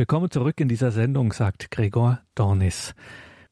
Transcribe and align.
Willkommen 0.00 0.30
zurück 0.30 0.58
in 0.60 0.68
dieser 0.68 0.92
Sendung, 0.92 1.30
sagt 1.30 1.70
Gregor 1.70 2.22
Dornis. 2.34 2.94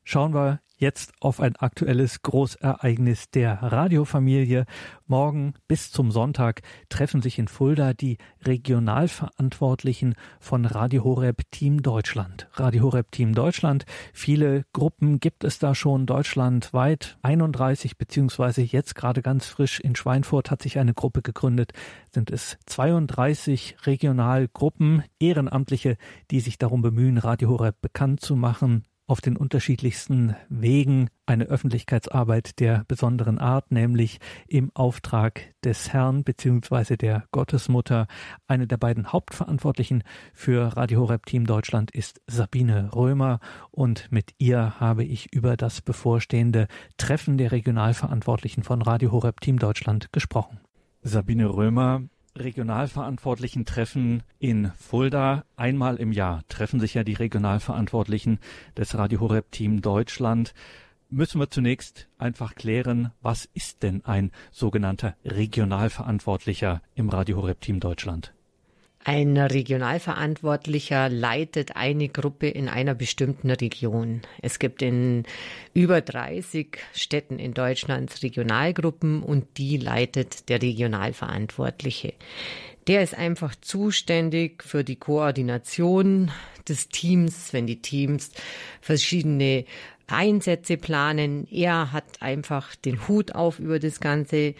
Schauen 0.02 0.32
wir 0.32 0.63
jetzt 0.78 1.12
auf 1.20 1.40
ein 1.40 1.56
aktuelles 1.56 2.23
Großereignis 2.23 3.30
der 3.30 3.62
Radiofamilie. 3.62 4.65
Morgen 5.06 5.54
bis 5.67 5.90
zum 5.90 6.11
Sonntag 6.11 6.62
treffen 6.88 7.21
sich 7.21 7.38
in 7.38 7.49
Fulda 7.49 7.93
die 7.93 8.19
Regionalverantwortlichen 8.45 10.14
von 10.41 10.64
Radio 10.64 11.04
Horeb 11.04 11.43
Team 11.51 11.83
Deutschland. 11.83 12.49
Radio 12.53 12.85
Horeb 12.85 13.10
Team 13.13 13.35
Deutschland, 13.35 13.85
viele 14.13 14.64
Gruppen 14.72 15.21
gibt 15.21 15.45
es 15.45 15.59
da 15.59 15.74
schon 15.74 16.06
deutschlandweit. 16.06 17.18
31 17.22 17.98
beziehungsweise 17.98 18.62
jetzt 18.62 18.95
gerade 18.95 19.22
ganz 19.22 19.46
frisch 19.46 19.80
in 19.80 19.96
Schweinfurt 19.96 20.50
hat 20.50 20.62
sich 20.62 20.79
eine 20.79 20.95
Gruppe 20.95 21.22
gegründet. 21.22 21.72
Sind 22.12 22.30
es 22.30 22.56
32 22.66 23.76
Regionalgruppen, 23.84 25.02
Ehrenamtliche, 25.18 25.96
die 26.30 26.40
sich 26.40 26.58
darum 26.58 26.82
bemühen, 26.82 27.18
Radio 27.18 27.48
Horeb 27.48 27.80
bekannt 27.80 28.20
zu 28.20 28.37
machen, 28.37 28.84
auf 29.08 29.20
den 29.20 29.36
unterschiedlichsten 29.36 30.36
Wegen 30.48 31.08
eine 31.26 31.44
Öffentlichkeitsarbeit 31.46 32.60
der 32.60 32.84
besonderen 32.86 33.38
Art, 33.38 33.72
nämlich 33.72 34.20
im 34.46 34.70
Auftrag 34.74 35.54
des 35.64 35.92
Herrn 35.92 36.22
bzw. 36.24 36.96
der 36.96 37.24
Gottesmutter. 37.32 38.06
Eine 38.46 38.66
der 38.66 38.76
beiden 38.76 39.10
Hauptverantwortlichen 39.10 40.04
für 40.34 40.76
Radio 40.76 41.00
Horeb 41.00 41.26
Team 41.26 41.46
Deutschland 41.46 41.90
ist 41.90 42.20
Sabine 42.26 42.94
Römer 42.94 43.40
und 43.70 44.12
mit 44.12 44.34
ihr 44.38 44.78
habe 44.78 45.04
ich 45.04 45.32
über 45.32 45.56
das 45.56 45.80
bevorstehende 45.80 46.68
Treffen 46.98 47.38
der 47.38 47.50
Regionalverantwortlichen 47.50 48.62
von 48.62 48.82
Radio 48.82 49.10
Horeb 49.10 49.40
Team 49.40 49.59
Deutschland 49.59 50.12
gesprochen. 50.12 50.60
Sabine 51.02 51.48
Römer, 51.48 52.02
regionalverantwortlichen 52.41 53.65
Treffen 53.65 54.23
in 54.38 54.73
Fulda. 54.79 55.45
Einmal 55.56 55.96
im 55.96 56.12
Jahr 56.12 56.42
treffen 56.48 56.80
sich 56.80 56.95
ja 56.95 57.05
die 57.05 57.15
Regionalverantwortlichen 57.15 58.38
des 58.77 58.96
Radio 58.96 59.20
Horeb 59.20 59.51
Team 59.52 59.83
Deutschland. 59.83 60.54
Müssen 61.10 61.40
wir 61.40 61.51
zunächst 61.51 62.09
einfach 62.18 62.54
klären, 62.54 63.12
was 63.23 63.49
ist 63.54 63.82
denn 63.82 64.05
ein 64.05 64.31
sogenannter 64.51 65.17
Regionalverantwortlicher 65.25 66.83
im 66.95 67.09
Radio 67.09 67.39
Horeb 67.39 67.61
Team 67.61 67.81
Deutschland? 67.81 68.35
Ein 69.09 69.39
Regionalverantwortlicher 69.39 71.09
leitet 71.09 71.77
eine 71.77 72.11
Gruppe 72.11 72.47
in 72.47 72.69
einer 72.69 72.95
bestimmten 72.95 73.50
Region. 73.50 74.20
Es 74.42 74.59
gibt 74.59 74.83
in 74.83 75.23
über 75.73 76.03
30 76.03 76.77
Städten 76.92 77.39
in 77.39 77.55
Deutschland 77.55 78.23
Regionalgruppen 78.23 79.23
und 79.23 79.47
die 79.56 79.78
leitet 79.78 80.50
der 80.50 80.61
Regionalverantwortliche. 80.61 82.12
Der 82.87 83.03
ist 83.03 83.17
einfach 83.17 83.55
zuständig 83.55 84.62
für 84.62 84.84
die 84.84 84.97
Koordination 84.97 86.31
des 86.69 86.91
Teams, 86.91 87.55
wenn 87.55 87.67
die 87.67 87.81
Teams 87.81 88.33
verschiedene 88.83 89.65
Einsätze 90.06 90.77
planen. 90.77 91.48
Er 91.50 91.93
hat 91.93 92.20
einfach 92.20 92.77
den 92.77 93.09
Hut 93.09 93.34
auf 93.34 93.59
über 93.59 93.78
das 93.78 94.00
Ganze. 94.00 94.55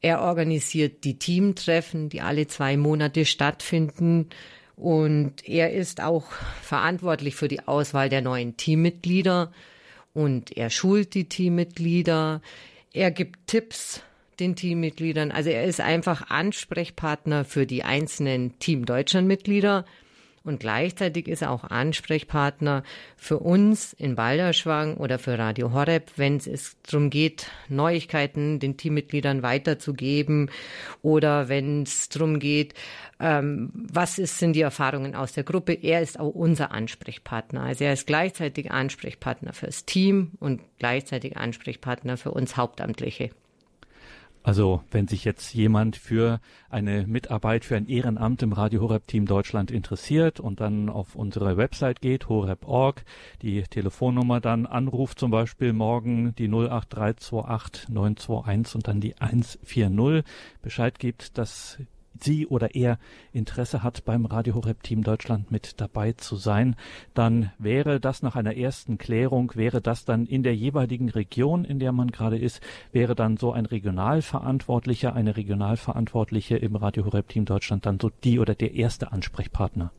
Er 0.00 0.20
organisiert 0.20 1.04
die 1.04 1.18
Teamtreffen, 1.18 2.08
die 2.08 2.20
alle 2.20 2.46
zwei 2.46 2.76
Monate 2.76 3.24
stattfinden. 3.24 4.28
Und 4.76 5.48
er 5.48 5.72
ist 5.72 6.02
auch 6.02 6.30
verantwortlich 6.62 7.34
für 7.34 7.48
die 7.48 7.66
Auswahl 7.66 8.08
der 8.08 8.20
neuen 8.20 8.56
Teammitglieder. 8.56 9.52
Und 10.12 10.56
er 10.56 10.70
schult 10.70 11.14
die 11.14 11.28
Teammitglieder. 11.28 12.42
Er 12.92 13.10
gibt 13.10 13.46
Tipps 13.46 14.02
den 14.38 14.54
Teammitgliedern. 14.54 15.32
Also 15.32 15.50
er 15.50 15.64
ist 15.64 15.80
einfach 15.80 16.30
Ansprechpartner 16.30 17.44
für 17.44 17.66
die 17.66 17.82
einzelnen 17.82 18.58
Team 18.58 18.84
Deutschland 18.84 19.26
Mitglieder 19.26 19.84
und 20.46 20.60
gleichzeitig 20.60 21.28
ist 21.28 21.42
er 21.42 21.50
auch 21.50 21.64
Ansprechpartner 21.64 22.82
für 23.16 23.38
uns 23.38 23.92
in 23.92 24.14
Balderschwang 24.14 24.96
oder 24.96 25.18
für 25.18 25.38
Radio 25.38 25.72
Horeb, 25.72 26.12
wenn 26.16 26.36
es 26.36 26.76
darum 26.82 27.10
geht, 27.10 27.50
Neuigkeiten 27.68 28.58
den 28.58 28.76
Teammitgliedern 28.76 29.42
weiterzugeben 29.42 30.50
oder 31.02 31.48
wenn 31.48 31.82
es 31.82 32.08
darum 32.08 32.38
geht, 32.38 32.74
ähm, 33.18 33.70
was 33.74 34.18
ist, 34.18 34.38
sind 34.38 34.54
die 34.54 34.60
Erfahrungen 34.60 35.14
aus 35.14 35.32
der 35.32 35.44
Gruppe. 35.44 35.72
Er 35.72 36.02
ist 36.02 36.20
auch 36.20 36.34
unser 36.34 36.70
Ansprechpartner. 36.70 37.62
Also 37.62 37.84
er 37.84 37.94
ist 37.94 38.06
gleichzeitig 38.06 38.70
Ansprechpartner 38.70 39.52
fürs 39.52 39.84
Team 39.84 40.32
und 40.38 40.60
gleichzeitig 40.78 41.36
Ansprechpartner 41.36 42.16
für 42.16 42.30
uns 42.30 42.56
Hauptamtliche. 42.56 43.30
Also 44.46 44.84
wenn 44.92 45.08
sich 45.08 45.24
jetzt 45.24 45.54
jemand 45.54 45.96
für 45.96 46.38
eine 46.70 47.04
Mitarbeit, 47.04 47.64
für 47.64 47.74
ein 47.74 47.88
Ehrenamt 47.88 48.44
im 48.44 48.52
Radio 48.52 48.80
Horeb 48.80 49.08
Team 49.08 49.26
Deutschland 49.26 49.72
interessiert 49.72 50.38
und 50.38 50.60
dann 50.60 50.88
auf 50.88 51.16
unsere 51.16 51.56
Website 51.56 52.00
geht, 52.00 52.28
horeb.org, 52.28 53.04
die 53.42 53.64
Telefonnummer 53.64 54.40
dann 54.40 54.66
anruft, 54.66 55.18
zum 55.18 55.32
Beispiel 55.32 55.72
morgen 55.72 56.32
die 56.36 56.46
08328 56.46 57.88
921 57.88 58.74
und 58.76 58.86
dann 58.86 59.00
die 59.00 59.20
140 59.20 60.22
Bescheid 60.62 61.00
gibt, 61.00 61.38
dass 61.38 61.78
sie 62.22 62.46
oder 62.46 62.74
er 62.74 62.98
Interesse 63.32 63.82
hat, 63.82 64.04
beim 64.04 64.26
Radio 64.26 64.54
Horeb 64.54 64.82
Team 64.82 65.02
Deutschland 65.02 65.50
mit 65.50 65.80
dabei 65.80 66.12
zu 66.12 66.36
sein, 66.36 66.76
dann 67.14 67.52
wäre 67.58 68.00
das 68.00 68.22
nach 68.22 68.36
einer 68.36 68.56
ersten 68.56 68.98
Klärung, 68.98 69.52
wäre 69.54 69.80
das 69.80 70.04
dann 70.04 70.26
in 70.26 70.42
der 70.42 70.54
jeweiligen 70.54 71.08
Region, 71.08 71.64
in 71.64 71.78
der 71.78 71.92
man 71.92 72.10
gerade 72.10 72.38
ist, 72.38 72.60
wäre 72.92 73.14
dann 73.14 73.36
so 73.36 73.52
ein 73.52 73.66
Regionalverantwortlicher, 73.66 75.14
eine 75.14 75.36
Regionalverantwortliche 75.36 76.56
im 76.56 76.76
Radio 76.76 77.04
Horeb 77.04 77.28
Team 77.28 77.44
Deutschland 77.44 77.86
dann 77.86 77.98
so 78.00 78.10
die 78.24 78.38
oder 78.38 78.54
der 78.54 78.74
erste 78.74 79.12
Ansprechpartner. 79.12 79.92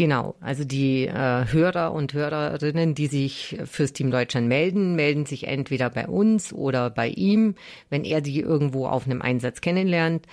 Genau, 0.00 0.34
also 0.40 0.64
die 0.64 1.06
äh, 1.06 1.44
Hörer 1.52 1.92
und 1.92 2.14
Hörerinnen, 2.14 2.94
die 2.94 3.06
sich 3.06 3.58
fürs 3.64 3.92
Team 3.92 4.10
Deutschland 4.10 4.48
melden, 4.48 4.94
melden 4.94 5.26
sich 5.26 5.46
entweder 5.46 5.90
bei 5.90 6.06
uns 6.06 6.54
oder 6.54 6.88
bei 6.88 7.08
ihm, 7.08 7.54
wenn 7.90 8.04
er 8.04 8.22
die 8.22 8.40
irgendwo 8.40 8.86
auf 8.86 9.04
einem 9.04 9.20
Einsatz 9.20 9.60
kennenlernt. 9.60 10.26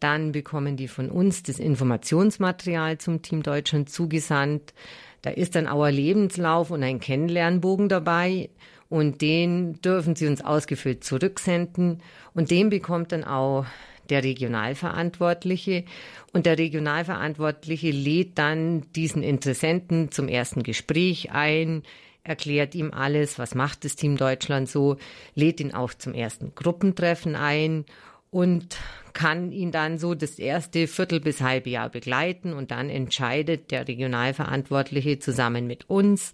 Dann 0.00 0.32
bekommen 0.32 0.76
die 0.76 0.88
von 0.88 1.10
uns 1.10 1.42
das 1.42 1.58
Informationsmaterial 1.58 2.98
zum 2.98 3.22
Team 3.22 3.42
Deutschland 3.42 3.88
zugesandt. 3.88 4.74
Da 5.22 5.30
ist 5.30 5.54
dann 5.54 5.66
auch 5.66 5.82
ein 5.84 5.94
Lebenslauf 5.94 6.70
und 6.70 6.82
ein 6.82 7.00
Kennenlernbogen 7.00 7.88
dabei. 7.88 8.50
Und 8.90 9.22
den 9.22 9.80
dürfen 9.80 10.14
sie 10.14 10.26
uns 10.26 10.44
ausgefüllt 10.44 11.04
zurücksenden. 11.04 12.02
Und 12.34 12.50
den 12.50 12.68
bekommt 12.68 13.12
dann 13.12 13.24
auch 13.24 13.64
der 14.10 14.22
Regionalverantwortliche. 14.22 15.84
Und 16.32 16.46
der 16.46 16.58
Regionalverantwortliche 16.58 17.90
lädt 17.90 18.38
dann 18.38 18.82
diesen 18.92 19.22
Interessenten 19.22 20.10
zum 20.10 20.28
ersten 20.28 20.62
Gespräch 20.62 21.30
ein, 21.32 21.82
erklärt 22.22 22.74
ihm 22.74 22.92
alles, 22.92 23.38
was 23.38 23.54
macht 23.54 23.84
das 23.84 23.96
Team 23.96 24.16
Deutschland 24.16 24.68
so, 24.68 24.96
lädt 25.34 25.60
ihn 25.60 25.74
auch 25.74 25.94
zum 25.94 26.14
ersten 26.14 26.54
Gruppentreffen 26.54 27.36
ein 27.36 27.84
und 28.34 28.76
kann 29.12 29.52
ihn 29.52 29.70
dann 29.70 29.96
so 29.96 30.16
das 30.16 30.40
erste 30.40 30.88
Viertel 30.88 31.20
bis 31.20 31.40
halbe 31.40 31.70
Jahr 31.70 31.88
begleiten. 31.88 32.52
Und 32.52 32.72
dann 32.72 32.90
entscheidet 32.90 33.70
der 33.70 33.86
Regionalverantwortliche 33.86 35.20
zusammen 35.20 35.68
mit 35.68 35.88
uns, 35.88 36.32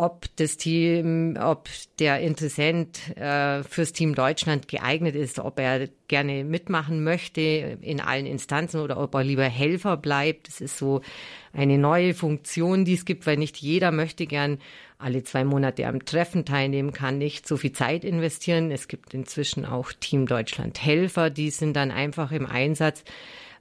ob 0.00 0.24
das 0.36 0.56
Team, 0.56 1.36
ob 1.38 1.68
der 1.98 2.20
Interessent 2.20 3.14
äh, 3.18 3.62
fürs 3.62 3.92
Team 3.92 4.14
Deutschland 4.14 4.66
geeignet 4.66 5.14
ist, 5.14 5.38
ob 5.38 5.60
er 5.60 5.88
gerne 6.08 6.42
mitmachen 6.42 7.04
möchte 7.04 7.42
in 7.82 8.00
allen 8.00 8.24
Instanzen 8.24 8.80
oder 8.80 8.98
ob 8.98 9.14
er 9.14 9.24
lieber 9.24 9.44
Helfer 9.44 9.98
bleibt. 9.98 10.48
Das 10.48 10.62
ist 10.62 10.78
so 10.78 11.02
eine 11.52 11.76
neue 11.76 12.14
Funktion, 12.14 12.86
die 12.86 12.94
es 12.94 13.04
gibt, 13.04 13.26
weil 13.26 13.36
nicht 13.36 13.58
jeder 13.58 13.92
möchte 13.92 14.26
gern 14.26 14.58
alle 14.98 15.22
zwei 15.22 15.44
Monate 15.44 15.86
am 15.86 16.02
Treffen 16.02 16.46
teilnehmen, 16.46 16.92
kann 16.92 17.18
nicht 17.18 17.46
so 17.46 17.58
viel 17.58 17.72
Zeit 17.72 18.02
investieren. 18.02 18.70
Es 18.70 18.88
gibt 18.88 19.12
inzwischen 19.12 19.66
auch 19.66 19.92
Team 19.92 20.24
Deutschland 20.24 20.82
Helfer, 20.82 21.28
die 21.28 21.50
sind 21.50 21.74
dann 21.74 21.90
einfach 21.90 22.32
im 22.32 22.46
Einsatz 22.46 23.04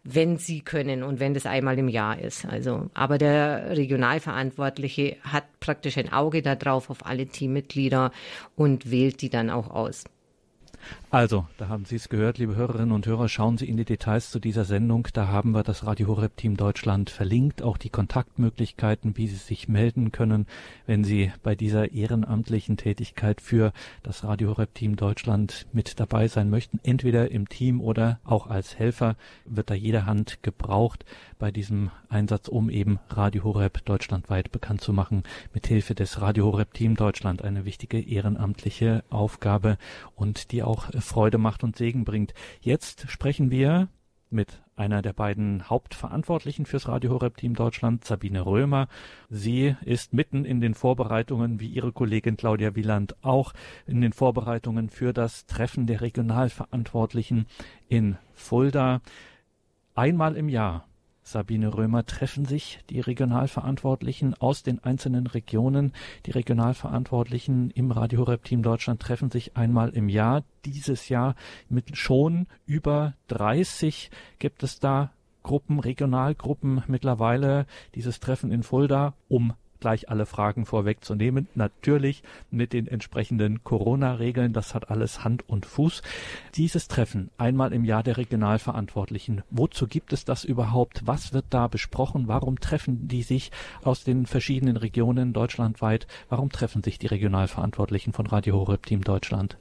wenn 0.04 0.38
sie 0.38 0.62
können 0.62 1.04
und 1.04 1.20
wenn 1.20 1.34
das 1.34 1.46
einmal 1.46 1.78
im 1.78 1.88
Jahr 1.88 2.20
ist. 2.20 2.46
Also, 2.46 2.90
aber 2.94 3.18
der 3.18 3.78
Regionalverantwortliche 3.78 5.18
hat 5.22 5.46
praktisch 5.60 5.98
ein 5.98 6.12
Auge 6.12 6.42
darauf 6.42 6.90
auf 6.90 7.06
alle 7.06 7.28
Teammitglieder 7.28 8.12
und 8.56 8.92
wählt 8.92 9.22
die 9.22 9.30
dann 9.30 9.50
auch 9.50 9.70
aus. 9.70 10.06
Also, 11.12 11.48
da 11.58 11.68
haben 11.68 11.86
Sie 11.86 11.96
es 11.96 12.10
gehört, 12.10 12.38
liebe 12.38 12.56
Hörerinnen 12.56 12.92
und 12.92 13.08
Hörer, 13.08 13.30
schauen 13.30 13.58
Sie 13.58 13.68
in 13.68 13.78
die 13.78 13.86
Details 13.86 14.30
zu 14.30 14.40
dieser 14.40 14.64
Sendung. 14.64 15.08
Da 15.14 15.28
haben 15.28 15.52
wir 15.52 15.64
das 15.64 15.86
Radio 15.86 16.08
Horeb 16.08 16.38
Team 16.38 16.56
Deutschland 16.56 17.10
verlinkt, 17.10 17.62
auch 17.62 17.78
die 17.78 17.90
Kontaktmöglichkeiten, 17.90 19.18
wie 19.18 19.28
Sie 19.28 19.36
sich 19.36 19.68
melden 19.68 20.12
können, 20.12 20.46
wenn 20.86 21.04
Sie 21.04 21.32
bei 21.42 21.56
dieser 21.56 21.92
ehrenamtlichen 21.92 22.78
Tätigkeit 22.78 23.42
für 23.42 23.74
das 24.04 24.24
Radio 24.24 24.50
Horeb 24.50 24.76
Team 24.76 24.96
Deutschland 24.96 25.66
mit 25.74 26.00
dabei 26.00 26.28
sein 26.28 26.50
möchten. 26.50 26.80
Entweder 26.84 27.32
im 27.32 27.50
Team 27.50 27.82
oder 27.82 28.20
auch 28.24 28.48
als 28.48 28.78
Helfer 28.78 29.16
wird 29.46 29.70
da 29.70 29.74
jede 29.74 30.06
Hand 30.06 30.44
gebraucht 30.44 31.06
bei 31.40 31.52
diesem 31.52 31.90
Einsatz, 32.10 32.48
um 32.48 32.70
eben 32.70 33.00
Radio 33.10 33.44
Horeb 33.44 33.84
deutschlandweit 33.86 34.52
bekannt 34.52 34.82
zu 34.82 34.94
machen, 34.94 35.24
mithilfe 35.54 35.96
des 35.96 36.22
Radio 36.22 36.46
Horeb 36.46 36.74
Team 36.74 36.96
Deutschland. 36.96 37.44
Eine 37.44 37.66
wichtige 37.66 38.00
ehrenamtliche 38.00 39.04
Aufgabe 39.10 39.78
und 40.16 40.52
die 40.52 40.64
Freude 40.78 41.38
macht 41.38 41.64
und 41.64 41.76
Segen 41.76 42.06
bringt. 42.06 42.34
Jetzt 42.62 43.10
sprechen 43.10 43.52
wir 43.52 43.90
mit 44.30 44.62
einer 44.76 45.02
der 45.02 45.14
beiden 45.14 45.70
Hauptverantwortlichen 45.70 46.66
fürs 46.66 46.88
Radio 46.88 47.12
Horeb 47.12 47.38
Team 47.38 47.56
Deutschland, 47.56 48.06
Sabine 48.06 48.46
Römer. 48.46 48.88
Sie 49.30 49.76
ist 49.84 50.14
mitten 50.14 50.46
in 50.46 50.62
den 50.62 50.74
Vorbereitungen, 50.74 51.60
wie 51.60 51.68
ihre 51.68 51.92
Kollegin 51.92 52.38
Claudia 52.38 52.76
Wieland 52.76 53.16
auch, 53.24 53.54
in 53.88 54.02
den 54.02 54.14
Vorbereitungen 54.14 54.90
für 54.90 55.14
das 55.14 55.46
Treffen 55.46 55.88
der 55.88 56.02
Regionalverantwortlichen 56.02 57.48
in 57.88 58.18
Fulda. 58.34 59.02
Einmal 59.96 60.38
im 60.38 60.48
Jahr 60.48 60.89
Sabine 61.32 61.76
Römer 61.76 62.08
treffen 62.08 62.46
sich 62.46 62.80
die 62.90 63.02
Regionalverantwortlichen 63.02 64.34
aus 64.34 64.64
den 64.64 64.84
einzelnen 64.84 65.28
Regionen. 65.28 65.94
Die 66.26 66.32
Regionalverantwortlichen 66.32 67.70
im 67.70 67.92
Radio 67.92 68.22
Horeb 68.22 68.44
Team 68.44 68.64
Deutschland 68.64 69.00
treffen 69.00 69.30
sich 69.30 69.56
einmal 69.56 69.90
im 69.90 70.10
Jahr. 70.10 70.44
Dieses 70.66 71.08
Jahr 71.08 71.36
mit 71.70 71.96
schon 71.96 72.48
über 72.66 73.14
30 73.28 74.10
gibt 74.40 74.64
es 74.64 74.80
da 74.80 75.12
Gruppen, 75.44 75.80
Regionalgruppen 75.80 76.84
mittlerweile. 76.88 77.68
Dieses 77.94 78.20
Treffen 78.20 78.52
in 78.52 78.64
Fulda, 78.64 79.14
um 79.28 79.54
gleich 79.80 80.10
alle 80.10 80.26
Fragen 80.26 80.66
vorwegzunehmen. 80.66 81.48
Natürlich 81.56 82.24
mit 82.52 82.74
den 82.74 82.88
entsprechenden 82.88 83.64
Corona-Regeln. 83.64 84.54
Das 84.54 84.74
hat 84.74 84.90
alles 84.90 85.24
Hand 85.24 85.48
und 85.48 85.66
Fuß. 85.66 86.02
Dieses 86.56 86.88
Treffen 86.88 87.30
einmal 87.38 87.74
im 87.74 87.86
Jahr 87.86 88.04
der 88.04 88.18
Regionalverantwortlichen. 88.18 89.44
Wozu 89.50 89.88
gibt 89.88 90.14
es 90.14 90.26
das 90.26 90.44
überhaupt? 90.44 91.02
Was 91.06 91.34
wird 91.34 91.46
da 91.50 91.68
besprochen? 91.68 92.28
Warum 92.28 92.60
treffen 92.60 93.08
die 93.08 93.24
sich 93.24 93.52
aus 93.84 94.04
den 94.04 94.26
verschiedenen 94.26 94.78
Regionen 94.78 95.34
deutschlandweit? 95.34 96.08
Warum 96.30 96.52
treffen 96.52 96.84
sich 96.84 97.00
die 97.00 97.08
Regionalverantwortlichen 97.08 98.14
von 98.14 98.28
Radio 98.28 98.56
Horeb 98.56 98.86
Team 98.86 99.04
Deutschland? 99.04 99.58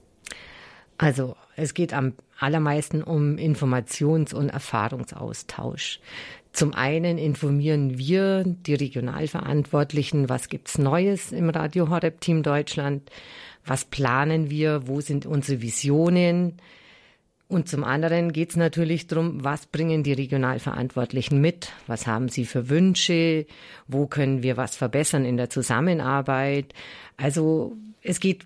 Also 0.99 1.37
es 1.55 1.73
geht 1.73 1.93
am 1.93 2.13
allermeisten 2.39 3.03
um 3.03 3.37
Informations- 3.37 4.33
und 4.33 4.49
Erfahrungsaustausch. 4.49 6.01
Zum 6.51 6.73
einen 6.73 7.17
informieren 7.17 7.97
wir 7.97 8.43
die 8.43 8.73
Regionalverantwortlichen, 8.73 10.27
was 10.27 10.49
gibt's 10.49 10.77
Neues 10.77 11.31
im 11.31 11.49
Radio 11.49 11.89
Horeb 11.89 12.19
Team 12.19 12.43
Deutschland, 12.43 13.09
was 13.65 13.85
planen 13.85 14.49
wir, 14.49 14.87
wo 14.87 14.99
sind 14.99 15.25
unsere 15.25 15.61
Visionen. 15.61 16.57
Und 17.47 17.69
zum 17.69 17.85
anderen 17.85 18.33
geht's 18.33 18.57
natürlich 18.57 19.07
darum, 19.07 19.41
was 19.41 19.67
bringen 19.67 20.03
die 20.03 20.13
Regionalverantwortlichen 20.13 21.39
mit, 21.39 21.71
was 21.87 22.07
haben 22.07 22.27
sie 22.27 22.45
für 22.45 22.67
Wünsche, 22.67 23.45
wo 23.87 24.05
können 24.05 24.43
wir 24.43 24.57
was 24.57 24.75
verbessern 24.75 25.23
in 25.23 25.37
der 25.37 25.49
Zusammenarbeit. 25.49 26.73
Also 27.15 27.77
es 28.01 28.19
geht 28.19 28.45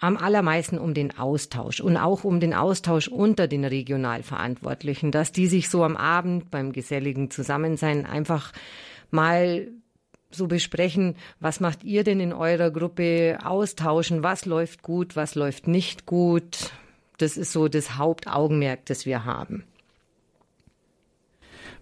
am 0.00 0.16
allermeisten 0.16 0.78
um 0.78 0.94
den 0.94 1.18
Austausch 1.18 1.80
und 1.80 1.96
auch 1.96 2.24
um 2.24 2.40
den 2.40 2.54
Austausch 2.54 3.08
unter 3.08 3.48
den 3.48 3.64
Regionalverantwortlichen, 3.64 5.10
dass 5.10 5.32
die 5.32 5.46
sich 5.46 5.68
so 5.68 5.84
am 5.84 5.96
Abend 5.96 6.50
beim 6.50 6.72
geselligen 6.72 7.30
Zusammensein 7.30 8.06
einfach 8.06 8.52
mal 9.10 9.68
so 10.30 10.46
besprechen, 10.46 11.16
was 11.40 11.60
macht 11.60 11.82
ihr 11.82 12.04
denn 12.04 12.20
in 12.20 12.32
eurer 12.32 12.70
Gruppe, 12.70 13.38
austauschen, 13.42 14.22
was 14.22 14.46
läuft 14.46 14.82
gut, 14.82 15.16
was 15.16 15.34
läuft 15.34 15.66
nicht 15.66 16.06
gut. 16.06 16.72
Das 17.18 17.36
ist 17.36 17.52
so 17.52 17.68
das 17.68 17.96
Hauptaugenmerk, 17.96 18.86
das 18.86 19.06
wir 19.06 19.24
haben. 19.24 19.64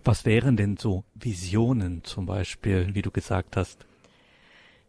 Was 0.04 0.24
wären 0.24 0.56
denn 0.56 0.76
so 0.76 1.04
Visionen 1.14 2.02
zum 2.04 2.26
Beispiel, 2.26 2.94
wie 2.94 3.02
du 3.02 3.10
gesagt 3.10 3.56
hast? 3.56 3.84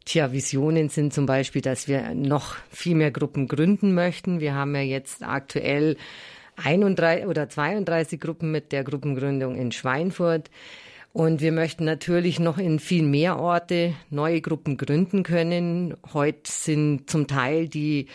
Tja, 0.10 0.32
Visionen 0.32 0.90
sind 0.90 1.14
zum 1.14 1.28
Beispiel, 1.28 1.62
dass 1.62 1.88
wir 1.88 2.16
noch 2.16 2.56
viel 2.72 2.96
mehr 2.96 3.12
Gruppen 3.12 3.48
gründen 3.48 3.94
möchten. 3.94 4.40
Wir 4.40 4.56
haben 4.56 4.74
ja 4.74 4.82
jetzt 4.82 5.22
aktuell 5.22 5.98
31 6.56 7.28
oder 7.28 7.48
32 7.48 8.20
Gruppen 8.20 8.50
mit 8.50 8.72
der 8.72 8.84
Gruppengründung 8.84 9.56
in 9.56 9.72
Schweinfurt. 9.72 10.50
Und 11.14 11.42
wir 11.42 11.52
möchten 11.52 11.86
natürlich 11.86 12.40
noch 12.40 12.58
in 12.58 12.80
viel 12.80 13.04
mehr 13.04 13.38
Orte 13.38 13.94
neue 14.10 14.42
Gruppen 14.42 14.78
gründen 14.78 15.22
können. 15.22 15.96
Heute 16.12 16.52
sind 16.52 17.08
zum 17.08 17.28
Teil 17.28 17.68
die 17.68 18.08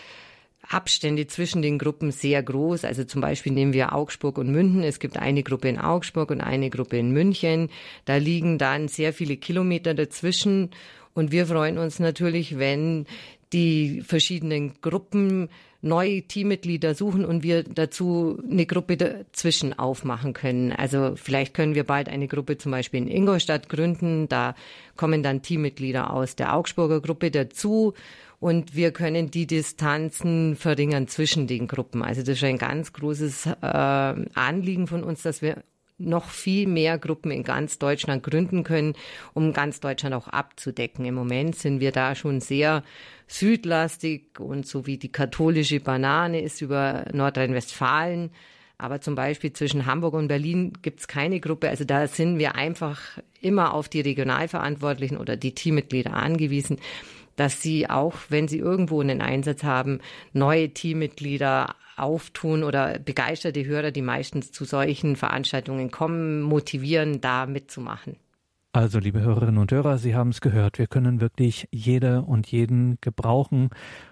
Abstände 0.69 1.29
zwischen 1.29 1.63
den 1.63 1.79
Gruppen 1.79 2.11
sehr 2.11 2.43
groß. 2.43 2.85
Also 2.85 3.05
zum 3.05 3.21
Beispiel 3.21 3.53
nehmen 3.53 3.73
wir 3.73 3.95
Augsburg 3.95 4.39
und 4.39 4.51
München. 4.51 4.83
Es 4.83 4.99
gibt 4.99 5.17
eine 5.17 5.45
Gruppe 5.45 5.69
in 5.69 5.79
Augsburg 5.79 6.33
und 6.33 6.41
eine 6.41 6.71
Gruppe 6.71 6.99
in 6.99 7.13
München. 7.13 7.69
Da 8.05 8.17
liegen 8.17 8.59
dann 8.59 8.89
sehr 8.89 9.13
viele 9.13 9.37
Kilometer 9.37 9.95
dazwischen. 9.95 10.71
Und 11.15 11.33
wir 11.33 11.47
freuen 11.47 11.79
uns 11.79 11.99
natürlich, 12.01 12.59
wenn 12.59 13.07
die 13.53 14.03
verschiedenen 14.03 14.75
Gruppen 14.81 15.49
neue 15.81 16.23
Teammitglieder 16.23 16.95
suchen 16.95 17.25
und 17.25 17.43
wir 17.43 17.63
dazu 17.63 18.43
eine 18.51 18.67
Gruppe 18.67 18.97
dazwischen 18.97 19.79
aufmachen 19.79 20.33
können. 20.33 20.73
Also 20.73 21.13
vielleicht 21.15 21.55
können 21.55 21.75
wir 21.75 21.85
bald 21.85 22.09
eine 22.09 22.27
Gruppe 22.27 22.57
zum 22.57 22.73
Beispiel 22.73 23.03
in 23.03 23.09
Ingolstadt 23.09 23.69
gründen. 23.69 24.29
Da 24.29 24.55
kommen 24.97 25.23
dann 25.23 25.43
Teammitglieder 25.43 26.11
aus 26.13 26.37
der 26.37 26.55
Augsburger 26.55 27.01
Gruppe 27.01 27.31
dazu 27.31 27.93
und 28.41 28.75
wir 28.75 28.93
können 28.93 29.31
die 29.31 29.47
Distanzen 29.47 30.57
verringern 30.57 31.07
zwischen 31.07 31.47
den 31.47 31.69
Gruppen. 31.69 32.03
Also 32.03 32.23
das 32.23 32.37
ist 32.39 32.45
ein 32.45 32.59
ganz 32.59 32.93
großes 32.93 33.47
äh, 33.47 33.47
Anliegen 33.63 34.87
von 34.87 35.05
uns, 35.05 35.23
dass 35.23 35.43
wir 35.43 35.63
noch 35.99 36.29
viel 36.29 36.67
mehr 36.67 36.99
Gruppen 36.99 37.31
in 37.31 37.45
ganz 37.45 37.79
Deutschland 37.79 38.23
gründen 38.23 38.65
können, 38.65 38.95
um 39.33 39.53
ganz 39.53 39.81
Deutschland 39.81 40.15
auch 40.15 40.29
abzudecken. 40.29 41.05
Im 41.05 41.15
Moment 41.15 41.57
sind 41.57 41.81
wir 41.81 41.93
da 41.93 42.15
schon 42.15 42.41
sehr 42.41 42.83
südlastig 43.29 44.41
und 44.41 44.67
so 44.67 44.87
wie 44.87 44.99
die 44.99 45.13
katholische 45.13 45.81
Banane 45.81 46.41
ist 46.41 46.61
über 46.63 47.05
Nordrhein-Westfalen. 47.13 48.31
Aber 48.77 49.01
zum 49.01 49.15
Beispiel 49.15 49.53
zwischen 49.53 49.87
Hamburg 49.87 50.15
und 50.15 50.27
Berlin 50.27 50.73
gibt 50.83 51.01
es 51.01 51.09
keine 51.09 51.39
Gruppe. 51.39 51.69
Also 51.69 51.85
da 51.85 52.09
sind 52.09 52.39
wir 52.39 52.57
einfach 52.57 53.01
immer 53.41 53.73
auf 53.73 53.89
die 53.89 54.01
Regionalverantwortlichen 54.01 55.17
oder 55.17 55.37
die 55.37 55.55
Teammitglieder 55.55 56.13
angewiesen, 56.13 56.79
dass 57.37 57.63
sie 57.63 57.89
auch, 57.89 58.15
wenn 58.31 58.49
sie 58.49 58.59
irgendwo 58.59 59.01
einen 59.01 59.21
Einsatz 59.21 59.63
haben, 59.63 60.01
neue 60.33 60.71
Teammitglieder 60.71 61.77
auftun 61.97 62.65
oder 62.65 62.99
begeisterte 62.99 63.65
Hörer, 63.65 63.91
die 63.91 64.03
meistens 64.03 64.53
zu 64.53 64.65
solchen 64.65 65.17
Veranstaltungen 65.17 65.91
kommen, 65.91 66.43
motivieren, 66.43 67.21
da 67.21 67.47
mitzumachen. 67.47 68.17
Also, 68.73 68.99
liebe 68.99 69.21
Hörerinnen 69.21 69.59
und 69.59 69.71
Hörer, 69.71 69.99
Sie 69.99 70.17
haben 70.17 70.31
es 70.31 70.41
gehört. 70.41 70.81
Wir 70.81 70.89
können 70.89 71.21
wirklich 71.21 71.69
jede 71.71 72.23
und 72.23 72.49
jeden 72.49 72.99
gebrauchen. 73.01 73.71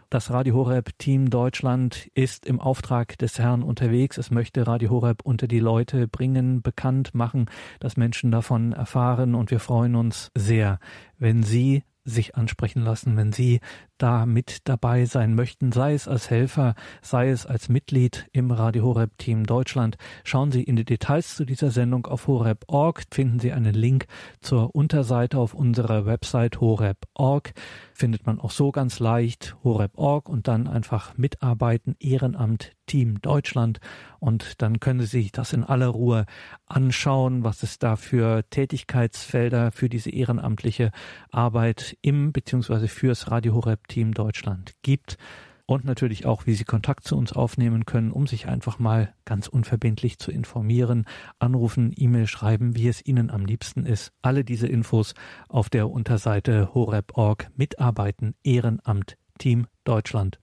Das 0.09 0.31
Radio 0.31 0.55
Horeb 0.55 0.91
Team 0.99 1.31
Deutschland 1.31 2.09
ist 2.15 2.47
im 2.47 2.61
Auftrag 2.61 3.19
des 3.19 3.41
Herrn 3.41 3.65
unterwegs. 3.65 4.19
Es 4.19 4.31
möchte 4.31 4.65
Radio 4.67 4.91
Horeb 4.91 5.23
unter 5.25 5.49
die 5.49 5.59
Leute 5.59 6.07
bringen, 6.07 6.63
bekannt 6.63 7.13
machen, 7.13 7.47
dass 7.81 7.97
Menschen 7.97 8.31
davon 8.31 8.73
erfahren. 8.73 9.35
Und 9.35 9.51
wir 9.51 9.59
freuen 9.59 9.97
uns 9.97 10.31
sehr, 10.37 10.79
wenn 11.19 11.43
Sie 11.43 11.83
sich 12.05 12.37
ansprechen 12.37 12.83
lassen, 12.83 13.17
wenn 13.17 13.33
Sie 13.33 13.59
da 14.03 14.27
mit 14.27 14.69
dabei 14.69 15.05
sein 15.05 15.35
möchten, 15.35 15.71
sei 15.71 15.95
es 15.95 16.09
als 16.09 16.29
Helfer, 16.29 16.75
sei 17.03 17.31
es 17.31 17.47
als 17.47 17.69
Mitglied 17.69 18.27
im 18.33 18.51
Radio 18.51 18.83
Horeb 18.85 19.17
Team 19.19 19.47
Deutschland. 19.47 19.97
Schauen 20.25 20.51
Sie 20.51 20.63
in 20.63 20.77
die 20.77 20.85
Details 20.85 21.37
zu 21.37 21.45
dieser 21.45 21.71
Sendung 21.71 22.07
auf 22.07 22.27
horeb.org, 22.27 23.05
finden 23.13 23.39
Sie 23.39 23.53
einen 23.53 23.75
Link 23.75 24.07
zur 24.41 24.75
Unterseite 24.75 25.39
auf 25.39 25.55
unserer 25.55 26.05
Website 26.05 26.61
horeb.org 26.61 27.55
findet 28.03 28.27
man 28.27 28.41
auch 28.41 28.51
so 28.51 28.73
ganz 28.73 28.99
leicht 28.99 29.55
horeb.org 29.63 30.29
und 30.29 30.49
dann 30.49 30.67
einfach 30.67 31.17
mitarbeiten, 31.17 31.95
Ehrenamt 32.01 32.73
Team 32.87 33.21
Deutschland 33.23 33.79
und 34.19 34.61
dann 34.61 34.81
können 34.81 34.99
Sie 35.01 35.07
sich 35.07 35.31
das 35.31 35.53
in 35.53 35.63
aller 35.63 35.87
Ruhe 35.87 36.27
anschauen, 36.67 37.45
was 37.45 37.63
es 37.63 37.79
da 37.79 37.95
für 37.95 38.43
Tätigkeitsfelder 38.51 39.71
für 39.71 39.89
diese 39.89 40.11
ehrenamtliche 40.11 40.91
Arbeit 41.31 41.97
im 42.03 42.33
bzw. 42.33 42.89
fürs 42.89 43.31
Radio 43.31 43.55
Horeb 43.55 43.87
Team 43.93 44.15
Deutschland 44.15 44.73
gibt 44.81 45.19
und 45.67 45.85
natürlich 45.85 46.25
auch, 46.25 46.47
wie 46.47 46.55
Sie 46.55 46.65
Kontakt 46.65 47.05
zu 47.05 47.15
uns 47.15 47.33
aufnehmen 47.33 47.85
können, 47.85 48.11
um 48.11 48.27
sich 48.27 48.49
einfach 48.49 48.79
mal 48.79 49.13
ganz 49.27 49.49
unverbindlich 49.49 50.19
zu 50.19 50.31
informieren, 50.31 51.05
anrufen, 51.39 51.93
E-Mail 51.95 52.27
schreiben, 52.27 52.75
wie 52.75 52.89
es 52.89 53.05
Ihnen 53.05 53.31
am 53.31 53.45
liebsten 53.45 53.85
ist. 53.85 54.13
Alle 54.23 54.45
diese 54.45 54.67
Infos 54.67 55.13
auf 55.49 55.69
der 55.69 55.91
Unterseite 55.91 56.73
horeb.org 56.73 57.51
Mitarbeiten 57.55 58.35
Ehrenamt 58.43 59.19
Team 59.39 59.67
Deutschland. 59.85 60.42